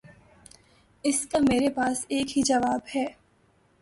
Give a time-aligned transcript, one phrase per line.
[1.03, 3.05] اس کا میرے پاس ایک ہی جواب ہے۔